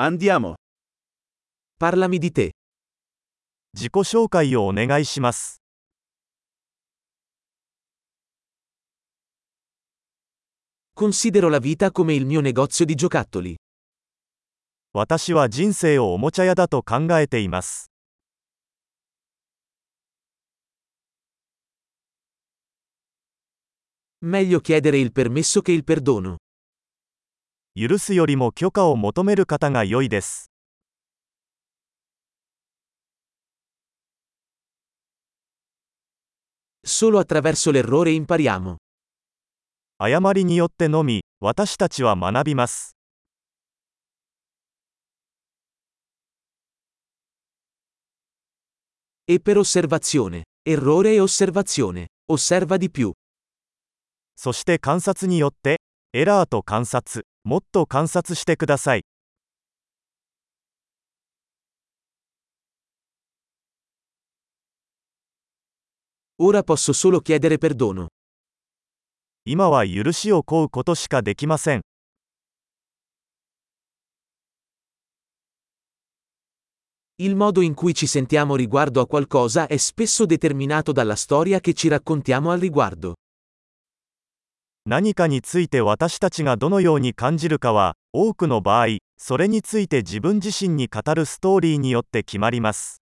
[0.00, 0.54] Andiamo.
[1.76, 2.52] Parlami di te.
[3.72, 5.60] 自己紹介をお願いします。
[10.94, 13.56] Considero la vita come il mio negozio di giocattoli.
[14.92, 17.90] 私は人生をおもちゃ屋だと考えています。
[24.22, 26.36] Meglio chiedere il permesso che il perdono.
[27.78, 30.50] 許すよりも許可を求める方が良いです。
[36.84, 38.78] Solo attraverso l'errore impariamo.
[39.98, 42.96] 誤りによってのみ、私たちは学びます。
[49.28, 50.42] E per osservazione.
[50.68, 52.06] Errore e osservazione.
[52.28, 53.12] Osserva di più.
[54.34, 55.80] そして観察によって、
[56.12, 59.03] エラーと観察、もっと観察してください。
[66.39, 68.07] Ora posso solo chiedere perdono.
[69.45, 71.81] 今は許しを請うことしかできません。
[77.17, 81.73] Il modo in cui ci sentiamo riguardo a qualcosa è spesso determinato dalla storia che
[81.73, 83.13] ci raccontiamo al riguardo.
[84.90, 88.86] 何かについて私たちがどのように感じるかは、多くの場合、
[89.18, 93.02] それについて自分自身に語るストーリーによって決まります。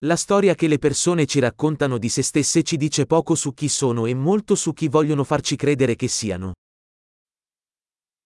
[0.00, 3.68] La storia che le persone ci raccontano di se stesse ci dice poco su chi
[3.68, 6.52] sono e molto su chi vogliono farci credere che siano.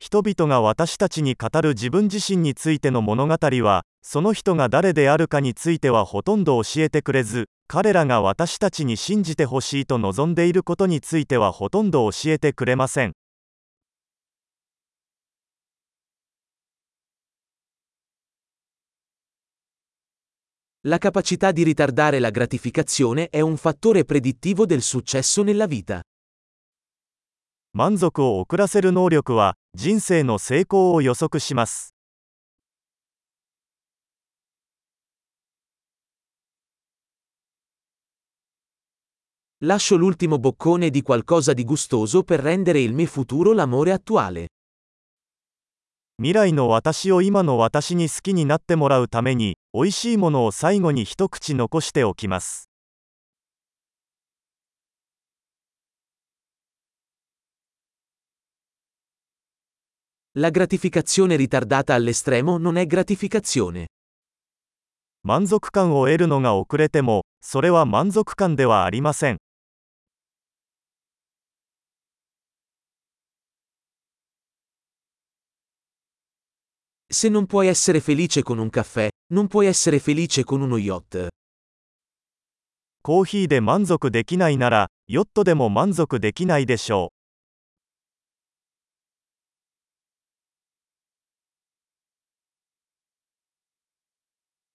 [0.01, 13.15] 人々が私たちに語る自分自身についての物語は、その人が誰であるかについてはほとんど教えてくれず、彼らが私たちに信じてほしいと望んでいることについてはほとんど教えてくれません。
[20.83, 26.03] La capacità di ritardare la gratificazione è un fattore predittivo del successo nella vita.
[27.73, 31.94] 満足を遅らせる能力は、人生の成功を予測します。
[39.66, 44.48] Lascio l'ultimo boccone di qualcosa di gustoso per rendere il mio futuro l'amore attuale.
[46.22, 52.70] 未来の私を今の私に好きになってもらうために、美味しいものを最後に一口残しておきます。
[60.36, 63.88] La gratificazione ritardata all'estremo non è gratificazione.
[65.24, 69.38] 満足感を得るのが遅れても、それは満足感ではありません。
[77.14, 81.30] Se non puoi essere felice con un caffè, non puoi essere felice con uno yacht.
[83.02, 87.12] コーヒーで満足できないなら、ヨットでも満足できないでしょ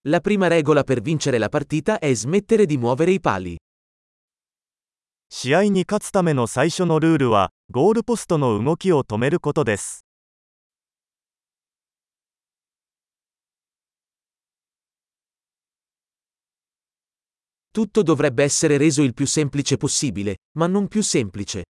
[0.05, 0.09] う。
[0.09, 3.57] La prima regola per vincere la partita è smettere di muovere i pali.
[5.31, 10.05] 試合に勝つための最初のルールは、ゴールポストの動きを止めることです。
[17.71, 21.65] Tutto dovrebbe essere reso il più semplice possibile, ma non più semplice.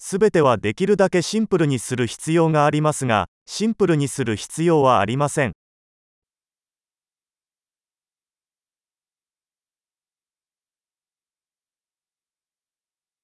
[0.00, 5.52] すべてはできるだけシンプルにする必要がありますが、シンプルにする必要はありません。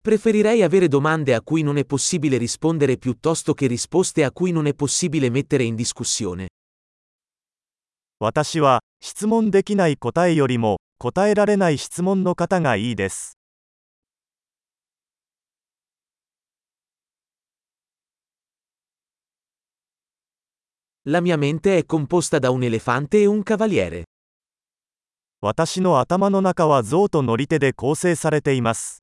[0.02, 4.66] Preferirei avere domande a cui non è possibile rispondere piuttosto che risposte a cui non
[4.66, 6.48] è possibile mettere in discussione.
[8.18, 13.37] 私は、質問できない答えよりも、 答えられない質問の方がいいです。
[21.05, 24.03] La mia mente è composta da un elefante e un cavaliere.
[25.39, 29.01] 私の頭の中は象と乗り手で構成されています。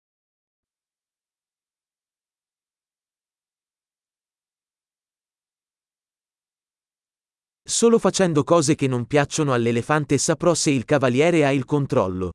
[7.69, 12.31] Solo facendo cose che non piacciono all'elefante saprò se il cavaliere ha il controllo.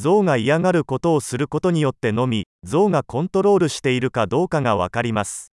[0.00, 5.52] 象が嫌がることをすることによってのみ、象がコントロールしているかどうかがわかります。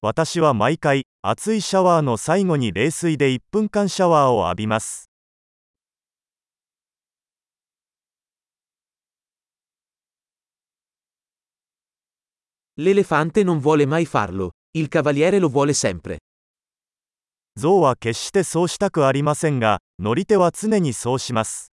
[0.00, 5.10] 私は毎回、熱いシャワーの最後に冷水で1分間シャワーを浴びます。
[12.79, 16.17] L'elefante non vuole mai farlo, il cavaliere lo vuole sempre.
[17.55, 21.73] 象は決してそうしたくありませんが、乗り手は常にそうします。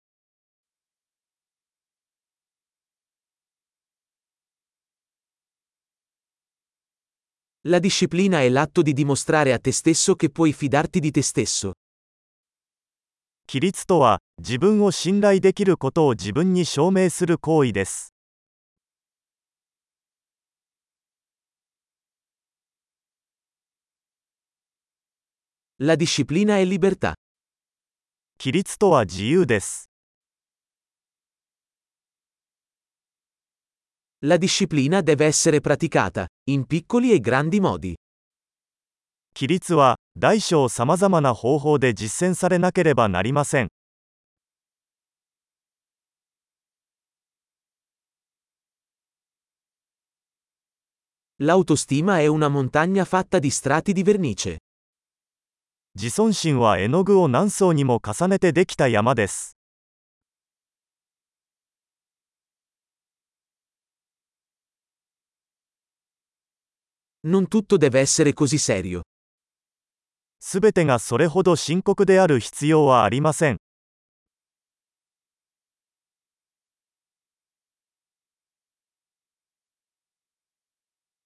[7.67, 11.73] La disciplina è l'atto di dimostrare a te stesso che puoi fidarti di te stesso.
[13.47, 18.15] 規律とは、自分を信頼できることを自分に証明する行為です。
[25.79, 27.15] La disciplina è libertà.
[28.37, 29.89] 規律とは自由です。
[34.21, 37.93] La disciplina deve essere praticata, in piccoli e grandi modi.
[39.33, 43.67] 規律は、大小さまざまな方法で実践されなければなりません。
[51.39, 54.59] L'autostima è una montagna fatta di strati di vernice.
[55.96, 59.56] 自尊心は絵の具を何層にも重ねてできた山です。
[67.24, 69.02] Non tutto deve essere così serio.
[70.38, 73.58] すべてがそれほど深刻である必要はありません。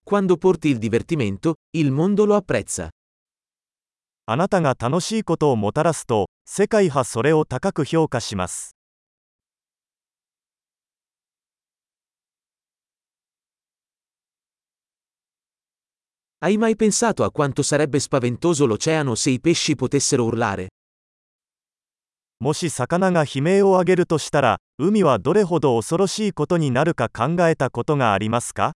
[0.04, 2.88] Quando porti il divertimento, il mondo lo apprezza.
[4.26, 8.74] あなたが楽しいことをもたらすと、世界はそれを高く評価します。
[16.40, 20.68] Hai mai pensato a quanto sarebbe spaventoso l'oceano se i pesci potessero urlare?
[22.40, 28.72] もし魚が悲鳴を上げるとしたら、海はどれほど恐ろしいことになるか考えたことがありますか？